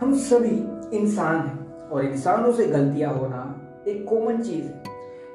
[0.00, 3.38] हम सभी इंसान हैं और इंसानों से गलतियाँ होना
[3.88, 4.82] एक कॉमन चीज़ है।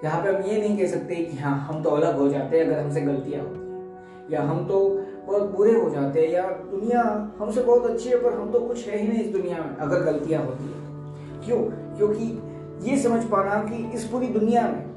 [0.03, 2.65] यहाँ पे हम ये नहीं कह सकते कि हाँ हम तो अलग हो जाते हैं
[2.65, 4.79] अगर हमसे गलतियाँ होती हैं। या हम तो
[5.27, 7.01] बहुत बुरे हो जाते हैं या दुनिया
[7.39, 10.03] हमसे बहुत अच्छी है, पर हम तो कुछ है ही नहीं इस दुनिया में अगर
[10.03, 11.59] गलतियाँ होती है। क्यों?
[11.97, 14.89] क्योंकि ये समझ पाना कि इस पूरी दुनिया में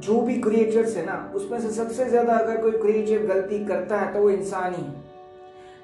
[0.00, 4.12] जो भी क्रिएचर्स है ना, उसमें से सबसे ज़्यादा अगर कोई क्रिएचर गलती करता है
[4.14, 5.02] तो वो इंसान ही है।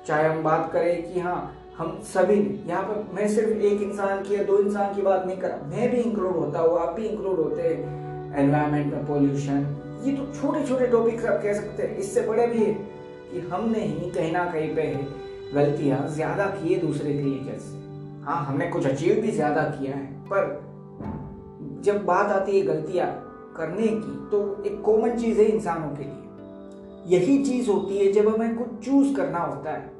[0.07, 4.23] चाहे हम बात करें कि हाँ हम सभी ने, यहाँ पर मैं सिर्फ़ एक इंसान
[4.23, 6.93] की या दो इंसान की बात नहीं कर रहा, मैं भी इंक्लूड होता हूँ, आप
[6.95, 11.83] भी इंक्लूड होते हैं। एनवायरमेंट में पोल्यूशन ये तो छोटे छोटे टॉपिक्स आप कह सकते
[11.83, 12.73] हैं। इससे बड़े भी है
[13.31, 14.85] कि हमने ही कहीं ना कहीं पे
[15.55, 17.79] गलतियाँ ज़्यादा की है दूसरे क्रिएचर्स से।
[18.25, 23.09] हाँ हमने कुछ अचीव भी ज़्यादा किया है, पर जब बात आती है गलतियाँ
[23.57, 28.29] करने की तो एक कॉमन चीज़ है इंसानों के लिए। यही चीज़ होती है जब
[28.29, 30.00] हमें कुछ चूज़ करना होता है।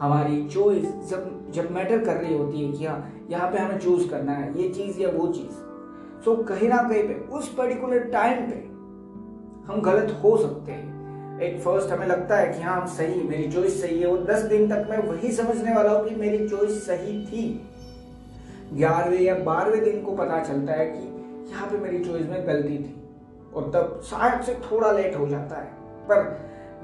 [0.00, 4.08] हमारी चॉइस जब जब मैटर कर रही होती है कि हाँ यहाँ पे हमें चूज़
[4.10, 5.52] करना है ये चीज़ या वो चीज़।
[6.24, 8.56] सो so, कहीं ना कहीं पे उस पर्टिकुलर टाइम पे
[9.66, 13.52] हम गलत हो सकते हैं। एक फ़र्स्ट हमें लगता है कि हाँ हम सही मेरी
[13.52, 16.86] चॉइस सही है। और दस दिन तक मैं वही समझने वाला हूँ कि मेरी चॉइस
[16.86, 17.70] सही थी।
[18.72, 22.78] ग्यारहवें या बारहवें दिन को पता चलता है कि यहाँ पे मेरी चॉइस में गलती
[22.78, 22.94] थी।
[23.54, 25.70] और तब शायद से थोड़ा लेट हो जाता है।
[26.04, 26.22] पर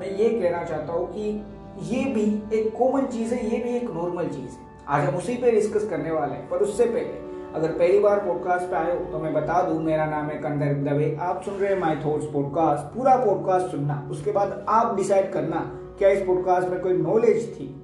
[0.01, 1.45] मैं ये कहना चाहता हूँ कि
[1.83, 5.35] ये भी एक कॉमन चीज़ है, ये भी एक नॉर्मल चीज़ है। आज हम उसी
[5.35, 9.05] पे डिस्कस करने वाले हैं, पर उससे पहले, अगर पहली बार पॉडकास्ट पे आए हो
[9.13, 12.27] तो मैं बता दूँ, मेरा नाम है कंदर दवे। आप सुन रहे हैं माय थॉट्स
[12.33, 15.61] पॉडकास्ट पूरा पॉडकास्ट सुनना, उसके बाद आप डिसाइड करना,
[15.99, 17.77] क्या इस पॉडकास्ट में कोई नॉलेज थी?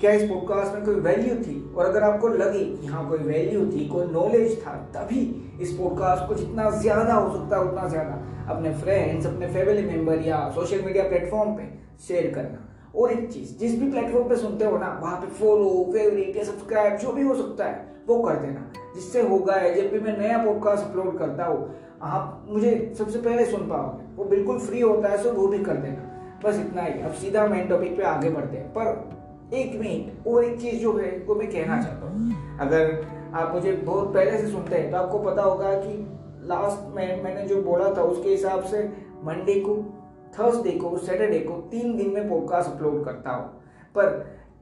[0.00, 1.74] क्या इस पॉडकास्ट में कोई वैल्यू थी?
[1.76, 5.20] और अगर आपको लगे कि हाँ कोई वैल्यू थी, कोई नॉलेज था, तभी
[5.60, 10.26] इस पॉडकास्ट को जितना ज़्यादा हो सकता है, उतना ज़्यादा अपने फ्रेंड्स अपने फैमिली मेंबर
[10.26, 11.68] या सोशल मीडिया प्लेटफॉर्म पे
[12.08, 15.92] शेयर करना। और एक चीज़, जिस भी प्लेटफॉर्म पे सुनते हो ना, वहाँ पे फॉलो
[15.92, 19.92] फेवरेट या सब्सक्राइब जो भी हो सकता है, वो कर देना। जिससे होगा है जब
[19.92, 24.58] भी मैं नया पॉडकास्ट अपलोड करता हूँ, आप मुझे सबसे पहले सुन पाओगे। वो बिल्कुल
[24.58, 26.08] फ्री होता है सो वो भी कर देना।
[26.44, 29.10] बस इतना ही। अब सीधा मेन टॉपिक पे आगे बढ़ते हैं। पर
[29.56, 33.72] एक मिनट और एक चीज़ जो है, वो मैं कहना चाहता हूँ। अगर आप मुझे
[33.72, 37.84] बहुत पहले से सुनते हैं तो आपको पता होगा कि लास्ट में, मैंने जो बोला
[37.84, 38.92] था, उसके हिसाब से
[39.24, 40.01] मंडे को
[40.38, 43.46] थर्सडे को सैटरडे को तीन दिन में पॉडकास्ट अपलोड करता हूँ।
[43.94, 44.08] पर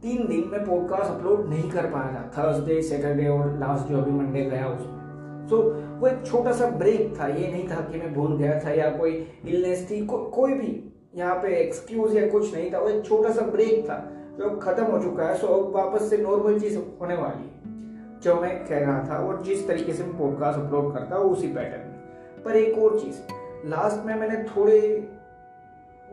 [0.03, 4.10] तीन दिन में पॉडकास्ट अपलोड नहीं कर पाया था थर्सडे सैटरडे और लास्ट जो अभी
[4.10, 5.00] मंडे गया उसमें।
[5.50, 8.60] सो so, वो एक छोटा सा ब्रेक था। ये नहीं था कि मैं भूल गया
[8.64, 12.78] था या कोई इलनेस थी को, कोई भी यहाँ पे एक्सक्यूज या कुछ नहीं था।
[12.78, 16.10] वो एक छोटा सा ब्रेक था जो अब खत्म हो चुका है। सो अब वापस
[16.10, 17.60] से नॉर्मल चीज़ होने वाली है।
[18.20, 21.47] जो मैं कह रहा था और जिस तरीके से मैं पॉडकास्ट अपलोड करता हूँ उसी
[21.47, 23.16] पैटर्न में। पर एक और चीज़
[23.66, 25.08] लास्ट में मैंने थोड़े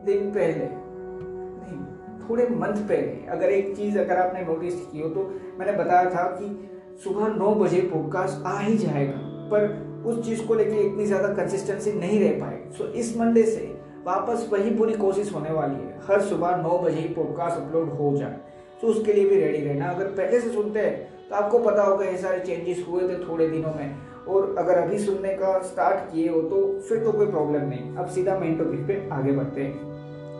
[0.06, 1.80] दिन पहले, नहीं,
[2.20, 5.24] थोड़े मंथ पहले, अगर एक चीज़ अगर आपने नोटिस की हो तो
[5.60, 9.18] मैंने बताया था कि सुबह नौ बजे पॉडकास्ट आ ही जाएगा,
[9.52, 13.66] पर उस चीज़ को लेके इतनी ज़्यादा कंसिस्टेंसी नहीं रह पाए। सो इस मंडे से
[14.06, 18.16] वापस वही पूरी कोशिश होने वाली है, हर सुबह नौ बजे ही पॉडकास्ट अपलोड हो
[18.18, 18.40] जाए।
[18.82, 22.06] तो उसके लिए भी रेडी रहना। अगर पहले से सुनते हैं तो आपको पता होगा
[22.06, 23.96] ये सारे चेंजेस हुए थे थोड़े दिनों में,
[24.28, 28.08] और अगर अभी सुनने का स्टार्ट किए हो तो फिर तो कोई प्रॉब्लम नहीं। अब
[28.10, 29.87] सीधा मेन टॉपिक पे आगे बढ़ते हैं।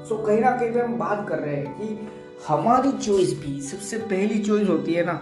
[0.10, 2.08] सो so, कहीं ना कहीं पे हम बात कर रहे हैं कि
[2.48, 5.14] हमारी चॉइस भी सबसे पहली चॉइस होती है ना।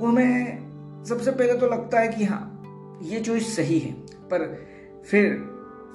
[0.00, 2.62] वो हमें सबसे पहले तो लगता है कि हाँ
[3.02, 3.92] ये चॉइस सही है।
[4.30, 4.66] पर
[5.10, 5.50] फिर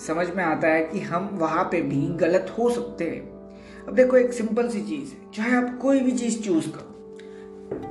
[0.07, 3.21] समझ में आता है कि हम वहाँ पे भी गलत हो सकते हैं।
[3.87, 6.89] अब देखो एक सिंपल सी चीज़ है। चाहे आप कोई भी चीज़ चूज़ करो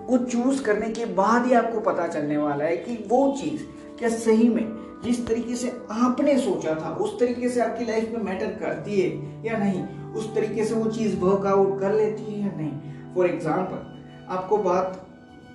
[0.08, 3.62] वो चूज़ करने के बाद ही आपको पता चलने वाला है कि वो चीज़
[3.98, 8.22] क्या सही में जिस तरीके से आपने सोचा था, उस तरीके से आपकी लाइफ में
[8.24, 9.82] मैटर करती है या नहीं?
[10.12, 13.14] उस तरीके से वो चीज़ वर्कआउट कर लेती है या नहीं?
[13.14, 15.00] फॉर एग्ज़ाम्पल आपको बात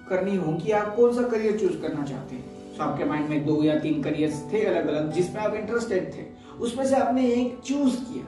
[0.09, 2.75] करनी हो कि आप कौन सा करियर चूज़ करना चाहते हैं?
[2.78, 6.25] तो आपके माइंड में दो या तीन करियर्स थे अलग अलग जिसमें आप इंटरेस्टेड थे,
[6.59, 8.25] उसमें से आपने एक चूज़ किया।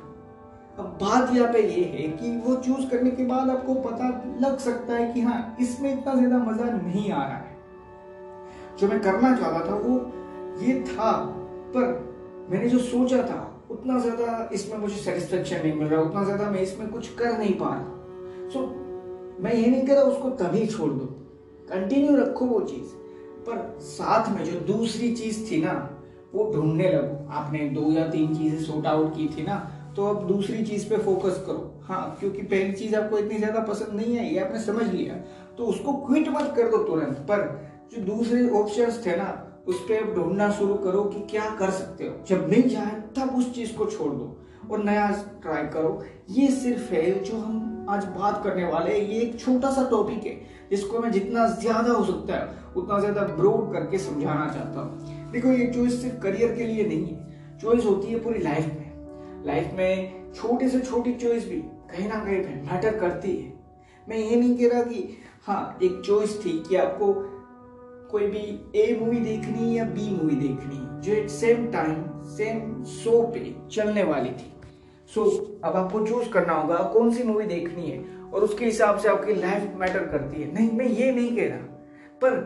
[0.79, 4.07] अब बात यहाँ पे ये है कि वो चूज़ करने के बाद आपको पता
[4.41, 7.57] लग सकता है कि हाँ इसमें इतना ज़्यादा मज़ा नहीं आ रहा है।
[8.79, 9.97] जो मैं करना चाहता था, वो
[10.61, 11.11] ये था,
[11.75, 16.49] पर मैंने जो सोचा था, उतना ज़्यादा इसमें मुझे सेटिस्फेक्शन नहीं मिल रहा, उतना ज़्यादा
[16.49, 18.59] मैं इसमें कुछ कर नहीं पा रहा। सो
[19.39, 21.05] मैं ये नहीं कह रहा उसको तभी छोड़ दो।
[21.69, 22.93] कंटिन्यू रखो वो चीज़।
[23.45, 25.73] पर साथ में जो दूसरी चीज़ थी ना,
[26.33, 29.55] वो ढूँढने लगो। आपने दो या तीन चीज़ें सोर्ट आउट की थी ना
[29.95, 33.95] तो अब दूसरी चीज़ पे फोकस करो। हाँ क्योंकि पहली चीज़ आपको इतनी ज़्यादा पसंद
[33.95, 35.13] नहीं ये आपने समझ लिया।
[35.57, 37.41] तो उसको क्विट मत कर दो तुरंत। पर
[37.93, 39.25] जो दूसरे ऑप्शंस थे ना
[39.69, 43.35] उस पर आप ढूंढना शुरू करो कि क्या कर सकते हो। जब मिल जाए, तब
[43.37, 44.35] उस चीज़ को छोड़ दो
[44.71, 45.07] और नया
[45.41, 49.87] ट्राई करो। ये सिर्फ़ है जो हम आज बात करने वाले ये एक छोटा सा
[49.89, 50.35] टॉपिक है,
[50.71, 55.47] जिसको मैं जितना ज़्यादा हो सकता है, उतना ज़्यादा ब्रोड करके समझाना चाहता हूँ। देखो,
[55.47, 59.71] ये चॉइस सिर्फ़ करियर के लिए नहीं है। चॉइस होती है पूरी लाइफ में। लाइफ
[59.73, 61.57] में छोटे से छोटी चॉइस भी
[61.89, 63.53] कहीं ना कहीं मैटर करती है।
[64.07, 65.17] मैं ये नहीं कह रहा कि
[65.47, 67.13] हाँ एक चॉइस थी कि आपको
[68.11, 68.39] कोई भी
[68.75, 74.03] ए मूवी देखनी या बी मूवी देखनी जो at same time same show पे चलने
[74.03, 74.51] वाली थी।
[75.09, 78.03] सो so, अब आपको चूज़ करना होगा कौन सी मूवी देखनी है
[78.33, 81.57] और उसके हिसाब से आपकी लाइफ मैटर करती है। नहीं मैं ये नहीं कह रहा
[82.21, 82.37] पर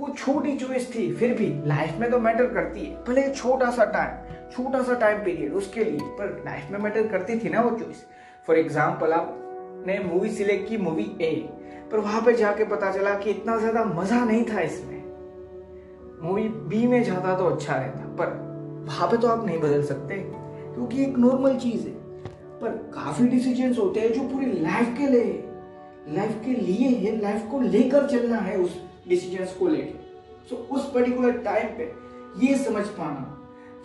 [0.00, 3.84] वो छोटी चॉइस थी फिर भी लाइफ में तो मैटर करती है भले छोटा सा
[3.92, 7.78] टाइम छोटा सा टाइम पीरियड उसके लिए पर लाइफ में मैटर करती थी ना वो
[7.78, 8.04] चॉइस
[8.46, 11.34] फॉर एग्ज़ाम्पल आपने मूवी सिलेक्ट की मूवी ए
[11.92, 14.89] पर वहाँ पे जाके पता चला कि इतना ज़्यादा मज़ा नहीं था इसमें।
[16.22, 20.14] मूवी बी में जाता तो अच्छा रहता पर वहाँ पे तो आप नहीं बदल सकते
[20.14, 21.94] क्योंकि एक नॉर्मल चीज़ है।
[22.60, 25.44] पर काफ़ी डिसीजंस होते हैं जो पूरी लाइफ के लिए
[26.08, 29.98] लाइफ के लिए है लाइफ को लेकर चलना है उस डिसीजंस को लेकर
[30.50, 31.92] सो so, उस पर्टिकुलर टाइम पे
[32.46, 33.36] ये समझ पाना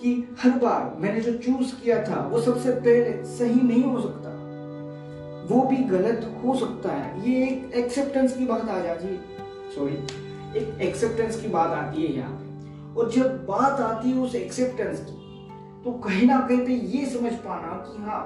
[0.01, 4.29] कि हर बार मैंने जो चूज़ किया था वो सबसे पहले सही नहीं हो सकता।
[5.49, 9.17] वो भी गलत हो सकता है। ये एक एक्सेप्टेंस की बात आ जाती है।
[9.75, 9.97] सॉरी
[10.57, 15.23] एक एक्सेप्टेंस की बात आती है यहाँ। और जब बात आती है उस एक्सेप्टेंस की
[15.83, 18.21] तो कहीं ना कहीं पे ये समझ पाना कि हाँ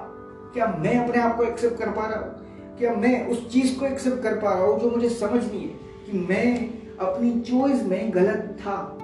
[0.54, 2.76] क्या मैं अपने आप को एक्सेप्ट कर पा रहा हूँ?
[2.78, 5.74] क्या मैं उस चीज़ को एक्सेप्ट कर पा रहा हूँ जो मुझे समझ नहीं है
[6.06, 8.98] कि मैं अपनी चॉइस में गलत था?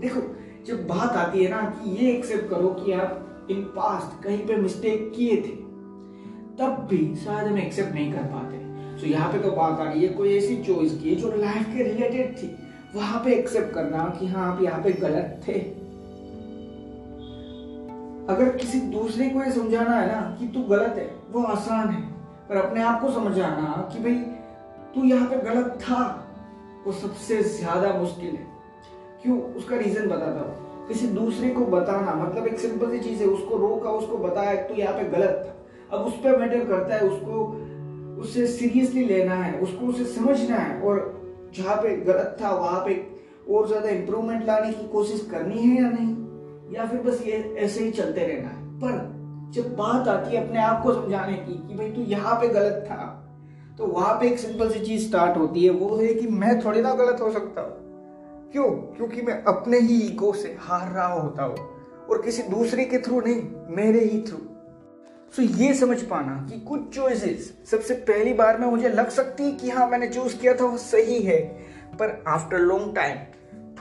[0.00, 0.20] देखो,
[0.66, 4.56] जब बात आती है ना कि ये एक्सेप्ट करो कि आप इन पास्ट कहीं पे
[4.56, 5.56] मिस्टेक किए थे,
[6.58, 8.63] तब भी शायद हम एक्सेप्ट नहीं कर पाते।
[9.00, 11.82] तो यहाँ पे तो बात आ रही है, कोई ऐसी चॉइस की जो लाइफ के
[11.82, 12.56] रिलेटेड थी?
[12.94, 15.52] वहाँ पे एक्सेप्ट करना कि हाँ आप यहाँ पे गलत थे।
[18.28, 22.02] अगर किसी दूसरे को ये समझाना है ना कि तू गलत है, वो आसान है।
[22.48, 24.14] पर अपने आप को समझाना कि भाई,
[24.94, 26.30] तू यहाँ पे गलत था,
[26.86, 28.46] वो सबसे ज़्यादा मुश्किल है।
[29.22, 29.40] क्यों?
[29.40, 33.56] उसका रीजन बताता हूँ। किसी दूसरे को बताना मतलब एक सिंपल सी चीज़ है, उसको
[33.56, 37.63] रोका, उसको बताया, तू यहाँ पे गलत था। अब उस पर मैटर करता है, उसको
[38.18, 42.94] उसे सीरियसली लेना है, उसको उसे समझना है और जहाँ पे गलत था, वहाँ पे
[43.50, 46.74] और ज़्यादा इम्प्रूवमेंट लाने की कोशिश करनी है या नहीं?
[46.74, 48.62] या फिर बस ये ऐसे ही चलते रहना है?
[48.80, 49.12] पर
[49.54, 52.84] जब बात आती है अपने आप को समझाने की, कि भाई तू यहाँ पे गलत
[52.90, 53.20] था
[53.78, 56.80] तो वहाँ पे एक सिंपल सी चीज़ स्टार्ट होती है, वो है कि मैं थोड़ी
[56.82, 58.70] ना गलत हो सकता हूँ। क्यों?
[58.96, 61.56] क्योंकि मैं अपने ही ईगो से हार रहा होता हूँ
[62.10, 63.42] और किसी दूसरे के थ्रू नहीं,
[63.76, 64.38] मेरे ही थ्रू
[65.36, 69.50] सो so, ये समझ पाना कि कुछ चॉइसेस सबसे पहली बार में मुझे लग सकती
[69.52, 71.38] कि हाँ मैंने चूज़ किया था वो सही है।
[71.98, 73.16] पर आफ्टर लॉन्ग टाइम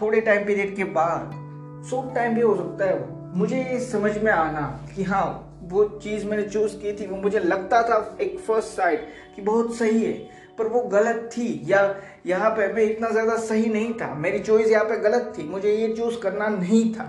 [0.02, 4.18] थोड़े टाइम पीरियड के बाद शॉर्ट टाइम भी हो सकता है। वो मुझे ये समझ
[4.18, 4.62] में आना
[4.96, 9.06] कि हाँ वो चीज़ मैंने चूज़ की थी वो मुझे लगता था एक फ़र्स्ट साइड
[9.36, 10.14] कि बहुत सही है।
[10.58, 11.84] पर वो गलत थी या
[12.26, 15.76] यहाँ पे मैं इतना ज़्यादा सही नहीं था। मेरी चॉइस यहाँ पे गलत थी मुझे
[15.76, 17.06] ये चूज़ करना नहीं था।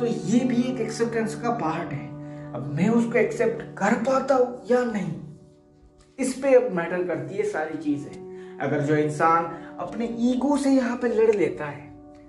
[0.00, 2.05] तो ये भी एक एक्सेप्टेंस का पार्ट है।
[2.56, 5.12] अब मैं उसको एक्सेप्ट कर पाता हूँ या नहीं?
[6.18, 9.44] इस पे अब मैटर करती है सारी चीज़ें। अगर जो इंसान
[9.80, 11.84] अपने ईगो से यहाँ पे लड़ लेता है,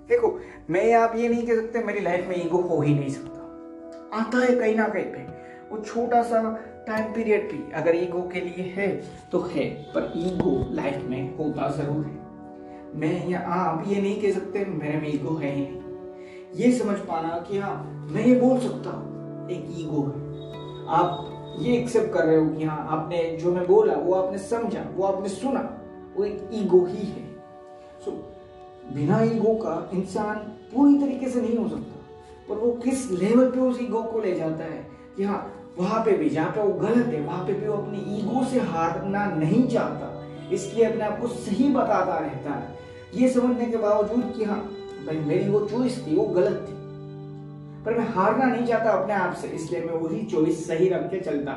[0.08, 0.40] देखो,
[0.70, 4.38] मैं आप ये नहीं कह सकते, मेरी लाइफ में ईगो हो ही नहीं सकता। आता
[4.38, 5.26] है कहीं ना कहीं पे।
[5.70, 6.42] वो छोटा सा
[6.86, 8.88] टाइम पीरियड भी अगर ईगो के लिए है
[9.32, 14.32] तो है, पर ईगो लाइफ में होता ज़रूर है। मैं या आप ये नहीं कह
[14.32, 18.58] सकते, मेरे में ईगो है ही नहीं। ये समझ पाना कि हाँ मैं ये बोल
[18.60, 19.16] सकता हूँ।
[19.50, 20.38] एक ईगो है।
[20.88, 24.84] आप ये एक्सेप्ट कर रहे हो कि हाँ आपने जो मैं बोला, वो आपने समझा,
[24.96, 25.78] वो आपने सुना,
[26.16, 27.28] वो एक ईगो ही है।
[28.04, 28.10] सो
[28.94, 30.36] बिना ईगो का इंसान
[30.74, 31.94] पूरी तरीके से नहीं हो सकता।
[32.48, 34.86] पर वो किस लेवल पे उस ईगो को ले जाता है
[35.16, 37.98] कि हाँ वहाँ पे भी, जहाँ पे वो गलत है, वहाँ पे भी वो अपनी
[37.98, 42.78] ईगो से हारना नहीं चाहता। इसलिए अपने आप को सही बताता रहता है।
[43.14, 44.58] ये समझने के बावजूद कि हाँ
[45.06, 46.77] भाई मेरी वो चॉइस थी, वो गलत थी।
[47.88, 51.20] पर मैं हारना नहीं चाहता अपने आप से, इसलिए मैं वही चॉइस सही रख के
[51.20, 51.52] चलता।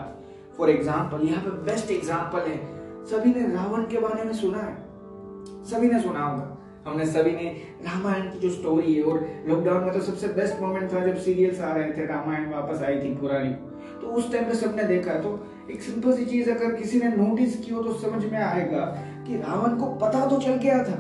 [0.58, 2.58] फॉर एग्ज़ाम्पल यहाँ पे बेस्ट एग्ज़ाम्पल है।
[3.06, 4.76] सभी ने रावण के बारे में सुना है?
[5.66, 7.50] सभी ने सुना होगा। हमने सभी ने
[7.82, 11.60] रामायण की जो स्टोरी है, और लॉकडाउन में तो सबसे बेस्ट मोमेंट था जब सीरियल्स
[11.62, 13.54] आ रहे थे, रामायण वापस आई थी पुरानी।
[14.02, 15.38] तो उस टाइम पे सबने देखा। तो
[15.72, 18.86] एक सिंपल सी चीज़ अगर किसी ने नोटिस की हो तो समझ में आएगा
[19.28, 20.98] कि रावण को पता तो चल गया था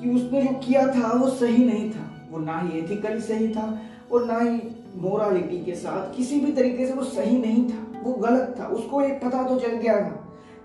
[0.00, 3.70] कि उसने जो किया था, वो सही नहीं था। वो ना ही एथिकली सही था
[4.12, 4.60] और ना ही
[4.96, 9.00] मोरालिटी के साथ किसी भी तरीके से वो सही नहीं था, वो गलत था, उसको
[9.02, 10.16] एक पता तो चल गया था।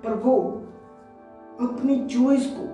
[0.04, 0.38] पर वो
[1.62, 2.66] अपनी चॉइस को,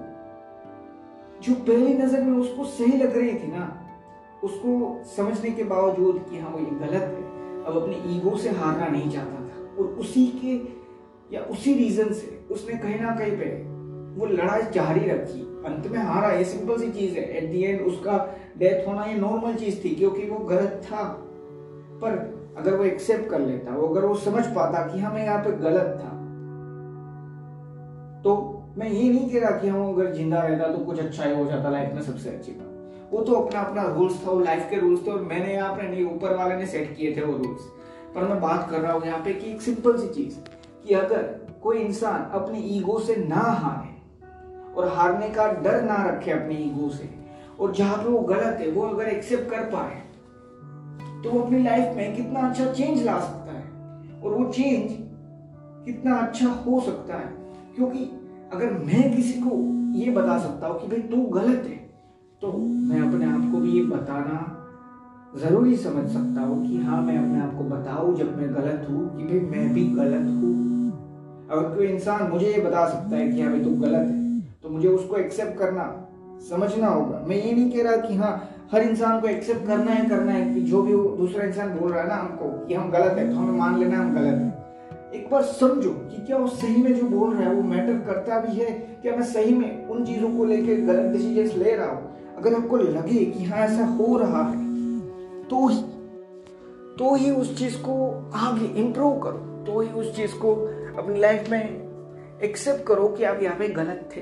[1.43, 3.77] जो पहली नज़र में उसको सही लग रही थी ना,
[4.43, 7.23] उसको समझने के बावजूद कि हाँ वो ये गलत है,
[7.63, 10.55] अब अपने ईगो से हारना नहीं चाहता था। और उसी के
[11.35, 13.45] या उसी रीजन से उसने कहीं ना कहीं पे
[14.11, 17.81] वो लड़ाई जारी रखी। अंत में हारा। ये सिंपल सी चीज़ है। एट दी एंड
[17.83, 18.17] उसका
[18.57, 21.03] डेथ होना ये नॉर्मल चीज़ थी, क्योंकि वो गलत था।
[22.01, 22.17] पर
[22.57, 25.97] अगर वो एक्सेप्ट कर लेता, वो अगर वो समझ पाता कि हमें यहाँ पे गलत
[25.97, 26.09] था
[28.23, 28.33] तो
[28.77, 31.45] मैं ये नहीं कह रहा कि हम अगर ज़िंदा रहता तो कुछ अच्छा ही हो
[31.45, 34.79] जाता लाइफ में सबसे अच्छी बात। वो तो अपना अपना रूल्स था, वो लाइफ के
[34.79, 37.61] रूल्स थे, और मैंने यहाँ पे नहीं, ऊपर वाले ने सेट किए थे वो रूल्स
[38.15, 40.37] पर मैं बात कर रहा हूँ यहाँ पे कि एक सिंपल सी चीज़
[40.83, 41.23] कि अगर
[41.63, 43.90] कोई इंसान अपने ईगो से ना हारे
[44.77, 47.09] और हारने का डर ना रखे अपनी ईगो से।
[47.59, 49.99] और जहाँ पे वो गलत है, वो अगर एक्सेप्ट कर पाए
[51.23, 54.91] तो वो अपनी लाइफ में कितना अच्छा चेंज ला सकता है। और वो चेंज
[55.85, 57.27] कितना अच्छा हो सकता है।
[57.75, 58.03] क्योंकि
[58.53, 59.57] अगर मैं किसी को
[59.99, 61.79] ये बता सकता हूँ कि भाई तू गलत है
[62.41, 62.51] तो
[62.87, 64.39] मैं अपने आप को भी ये बताना
[65.39, 69.05] ज़रूरी समझ सकता हूँ कि हाँ मैं अपने आप को बताऊँ जब मैं गलत हूँ
[69.17, 70.49] कि भाई मैं भी गलत हूँ।
[71.51, 74.20] अगर कोई इंसान मुझे ये बता सकता है कि हाँ भाई तू गलत है
[74.63, 75.83] तो मुझे उसको एक्सेप्ट करना,
[76.49, 80.07] समझना होगा। मैं ये नहीं कह रहा कि हाँ हर इंसान को एक्सेप्ट करना है
[80.09, 83.17] करना है, कि जो भी दूसरा इंसान बोल रहा है ना हमको कि हम गलत
[83.17, 84.59] है तो हमें मान लेना हम गलत है।
[85.13, 88.39] एक बार समझो कि क्या वो सही में जो बोल रहा है, वो मैटर करता
[88.39, 88.71] भी है?
[89.01, 92.35] क्या मैं सही में उन चीज़ों को लेकर गलत डिसीज़न ले रहा हूँ?
[92.37, 94.69] अगर आपको लगे कि हाँ ऐसा हो रहा है
[95.49, 95.81] तो ही
[96.97, 97.93] तो ही उस चीज़ को
[98.37, 100.53] आगे इम्प्रूव करो। तो ही उस चीज़ को
[100.97, 104.21] अपनी लाइफ में एक्सेप्ट करो कि आप यहाँ पे गलत थे।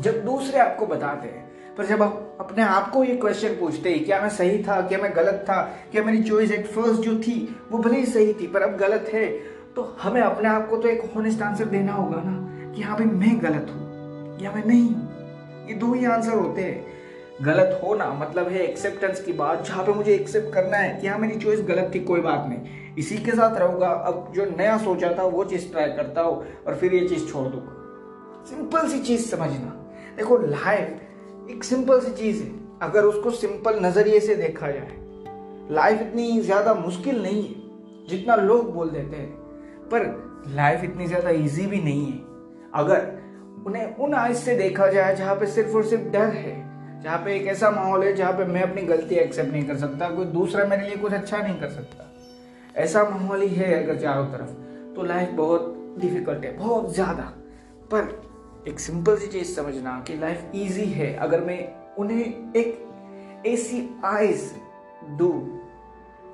[0.00, 1.44] जब दूसरे आपको बताते हैं,
[1.76, 4.98] पर जब आप अपने आप को ये क्वेश्चन पूछते हैं, क्या मैं सही था, क्या
[4.98, 5.60] मैं गलत था,
[5.92, 7.36] क्या मेरी चॉइस एट फ़र्स्ट जो थी,
[7.72, 9.26] वो भले ही सही थी, पर अब गलत है
[9.76, 13.06] तो हमें अपने आप को तो एक होनेस्ट आंसर देना होगा ना, कि हाँ भाई
[13.06, 14.88] मैं गलत हूँ, या मैं नहीं
[15.68, 16.94] ये दो ही आंसर होते हैं।
[17.42, 21.18] गलत होना मतलब है एक्सेप्टेंस की बात, जहाँ पे मुझे एक्सेप्ट करना है कि हाँ
[21.18, 25.12] मेरी चॉइस गलत थी, कोई बात नहीं। इसी के साथ रहूँगा, अब जो नया सोचा
[25.18, 29.26] था, वो चीज़ ट्राई करता हो, और फिर ये चीज़ छोड़ दूँगा। सिंपल सी चीज़
[29.26, 29.75] समझना।
[30.16, 32.50] देखो लाइफ एक सिंपल सी चीज़ है।
[32.82, 35.04] अगर उसको सिंपल नज़रिए से देखा जाए
[35.70, 37.54] लाइफ इतनी ज़्यादा मुश्किल नहीं है,
[38.08, 39.30] जितना लोग बोल देते हैं।
[39.88, 40.04] पर
[40.54, 42.18] लाइफ इतनी ज़्यादा इजी भी नहीं है।
[42.74, 46.54] अगर उन्हें उन आइज़ से देखा जाए, जहाँ पे सिर्फ़ और सिर्फ़ डर है,
[47.02, 50.08] जहाँ पे एक ऐसा माहौल है, जहाँ पे मैं अपनी गलती एक्सेप्ट नहीं कर सकता,
[50.08, 52.12] कोई दूसरा मेरे लिए कुछ अच्छा नहीं कर सकता।
[52.76, 57.32] ऐसा माहौल ही है अगर चारों तरफ़ तो लाइफ बहुत डिफ़िकल्ट है, बहुत ज़्यादा।
[57.92, 58.25] पर
[58.68, 64.52] एक सिंपल सी चीज़ समझना कि लाइफ इजी है। अगर मैं उन्हें एक ऐसी आइज़
[65.04, 65.58] दू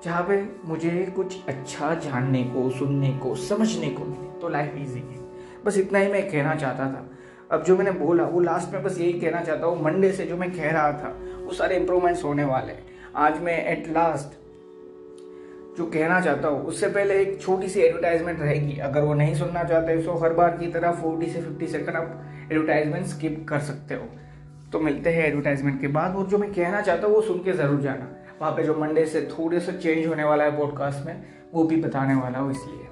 [0.04, 5.00] जहाँ पे मुझे कुछ अच्छा जानने को, सुनने को, समझने को मिले तो लाइफ इजी
[5.00, 5.18] है।
[5.64, 7.10] बस इतना ही मैं कहना चाहता था।
[7.50, 10.36] अब जो मैंने बोला, वो लास्ट में बस यही कहना चाहता हूँ। मंडे से जो
[10.36, 12.84] मैं कह रहा था, वो सारे इंप्रूवमेंट्स होने वाले हैं।
[13.16, 14.41] आज मैं एट लास्ट
[15.78, 19.62] जो कहना चाहता हूँ, उससे पहले एक छोटी सी एडवर्टाइजमेंट रहेगी। अगर वो नहीं सुनना
[19.64, 23.94] चाहते तो हर बार की तरह फोर्टी से फिफ्टी सेकंड आप एडवर्टाइजमेंट स्किप कर सकते
[23.94, 24.08] हो।
[24.72, 27.52] तो मिलते हैं एडवर्टाइजमेंट के बाद, और जो मैं कहना चाहता हूँ, वो सुन के
[27.52, 28.08] ज़रूर जाना।
[28.40, 31.24] वहाँ पे जो मंडे से थोड़े से चेंज होने वाला है पॉडकास्ट में,
[31.54, 32.88] वो भी बताने वाला हूँ इसलिए।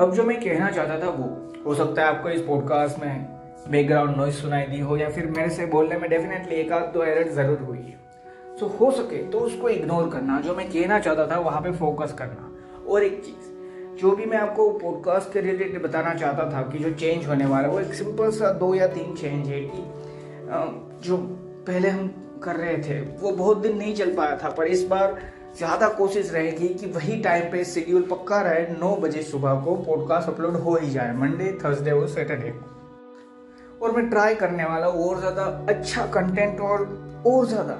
[0.00, 1.24] अब जो मैं कहना चाहता था वो,
[1.64, 3.26] हो सकता है आपको इस पॉडकास्ट में
[3.70, 7.02] बैकग्राउंड नॉइज़ सुनाई दी हो या फिर मेरे से बोलने में डेफिनेटली एक आध दो
[7.04, 11.26] एरर ज़रूर हुई है। सो हो सके तो उसको इग्नोर करना, जो मैं कहना चाहता
[11.26, 12.50] था वहाँ पे फोकस करना।
[12.88, 13.48] और एक चीज़,
[14.00, 17.66] जो भी मैं आपको पॉडकास्ट के रिलेटेड बताना चाहता था कि जो चेंज होने वाला
[17.68, 21.16] है वो एक सिंपल सा दो या तीन चेंज है कि जो
[21.66, 22.08] पहले हम
[22.42, 25.18] कर रहे थे, वो बहुत दिन नहीं चल पाया था, पर इस बार
[25.58, 30.28] ज़्यादा कोशिश रहेगी कि वही टाइम पे शेड्यूल पक्का रहे, नौ बजे सुबह को पॉडकास्ट
[30.28, 35.18] अपलोड हो ही जाए मंडे थर्सडे और सैटरडे को और मैं ट्राई करने वाला और
[35.20, 36.84] ज़्यादा अच्छा कंटेंट और
[37.26, 37.74] और ज़्यादा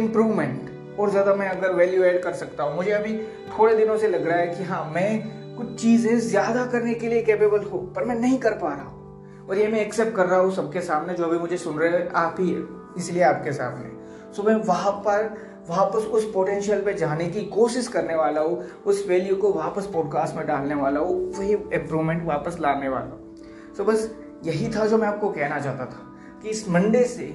[0.00, 3.16] इम्प्रूवमेंट और ज़्यादा मैं अगर वैल्यू ऐड कर सकता हूँ। मुझे अभी
[3.58, 7.22] थोड़े दिनों से लग रहा है कि हाँ मैं कुछ चीज़ें ज़्यादा करने के लिए
[7.22, 10.38] कैपेबल हूँ, पर मैं नहीं कर पा रहा हूँ। और ये मैं एक्सेप्ट कर रहा
[10.40, 12.62] हूँ सबके सामने, जो भी मुझे सुन रहे हैं, आप है
[12.98, 15.34] इसलिए आपके सामने। सो मैं वहाँ पर
[15.68, 20.36] वापस उस पोटेंशियल पे जाने की कोशिश करने वाला हूँ, उस वैल्यू को वापस पॉडकास्ट
[20.36, 24.10] में डालने वाला हूँ, वही इम्प्रूवमेंट वापस लाने वाला हूँ। सो बस
[24.44, 27.26] यही था जो मैं आपको कहना चाहता था कि इस मंडे से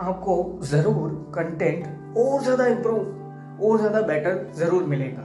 [0.00, 5.22] आपको ज़रूर कंटेंट और ज़्यादा इम्प्रूव और ज़्यादा बेटर ज़रूर मिलेगा।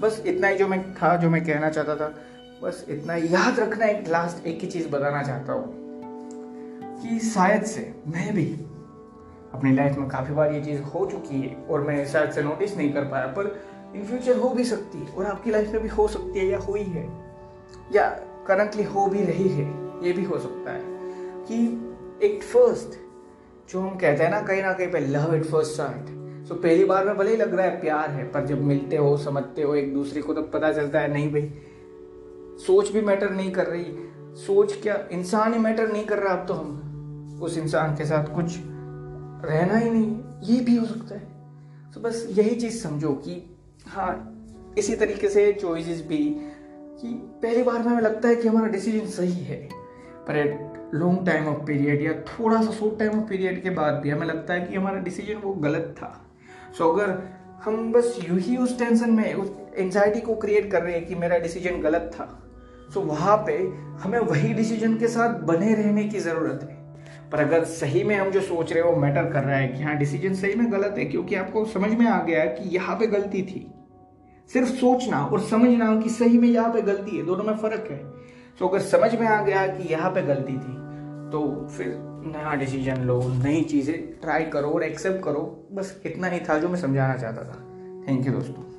[0.00, 2.14] बस इतना ही जो मैं था, जो मैं कहना चाहता था।
[2.62, 5.78] बस इतना याद रखना एक लास्ट एक ही चीज़ बताना चाहता हूँ
[7.02, 8.44] कि शायद से मैं भी
[9.54, 12.76] अपनी लाइफ में काफ़ी बार ये चीज़ हो चुकी है और मैं शायद से नोटिस
[12.76, 13.60] नहीं कर पाया, पर
[13.96, 16.58] इन फ्यूचर हो भी सकती है और आपकी लाइफ में भी हो सकती है या
[16.58, 17.08] हुई है,
[17.94, 18.08] या
[18.46, 19.66] करंटली हो भी रही है,
[20.04, 20.82] ये भी हो सकता है
[21.48, 21.64] कि
[22.22, 22.98] एक फ़र्स्ट
[23.72, 26.84] जो हम कहते हैं ना, कहीं ना कहीं पे लव इट फ़र्स्ट साइट तो पहली
[26.84, 29.74] बार में भले ही लग रहा है प्यार है, पर जब मिलते हो, समझते हो,
[29.74, 31.52] एक दूसरे को तब पता चलता है, नहीं भाई,
[32.66, 33.84] सोच भी मैटर नहीं कर रही।
[34.36, 38.34] सोच क्या, इंसान ही मैटर नहीं कर रहा अब तो हम, उस इंसान के साथ
[38.34, 38.58] कुछ
[39.44, 43.42] रहना ही नहीं ये भी हो सकता है। तो बस यही चीज़ समझो कि
[43.86, 44.12] हाँ
[44.78, 46.18] इसी तरीके से चॉइसेस भी
[47.00, 49.68] कि पहली बार में हमें लगता है कि हमारा डिसीज़न सही है
[50.28, 53.94] पर at long time of period या थोड़ा सा शॉर्ट टाइम ऑफ़ पीरियड के बाद
[53.94, 56.12] भी हमें लगता है कि हमारा डिसीज़न वो गलत था।
[56.78, 57.18] सो so, अगर
[57.64, 61.14] हम बस यू ही उस टेंशन में उस एंजाइटी को क्रिएट कर रहे हैं कि
[61.14, 62.26] मेरा डिसीज़न गलत था
[62.94, 63.56] सो so, वहाँ पे
[64.02, 66.79] हमें वही डिसीज़न के साथ बने रहने की ज़रूरत है।
[67.32, 69.82] पर अगर सही में हम जो सोच रहे हैं वो मैटर कर रहा है कि
[69.82, 73.06] हाँ डिसीज़न सही में गलत है, क्योंकि आपको समझ में आ गया कि यहाँ पे
[73.08, 73.66] गलती थी।
[74.50, 77.98] सिर्फ़ सोचना और समझना कि सही में यहाँ पे गलती है, दोनों में फ़र्क है।
[78.58, 80.78] तो अगर समझ में आ गया कि यहाँ पे गलती थी
[81.32, 81.94] तो फिर
[82.26, 86.68] नया डिसीज़न लो, नई चीज़ें ट्राई करो और एक्सेप्ट करो। बस इतना ही था जो
[86.68, 87.62] मैं समझाना चाहता था।
[88.08, 88.69] थैंक यू दोस्तों।